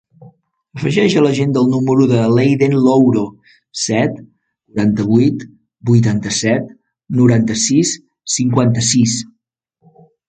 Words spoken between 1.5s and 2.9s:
el número de l'Eiden